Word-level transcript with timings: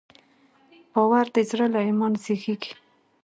باور 0.93 1.25
د 1.35 1.37
زړه 1.49 1.65
له 1.73 1.79
ایمان 1.87 2.13
زېږېږي. 2.23 2.71